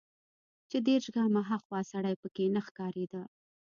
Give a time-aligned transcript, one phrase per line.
[0.69, 3.21] چې دېرش ګامه ها خوا سړى پکښې نه ښکارېده.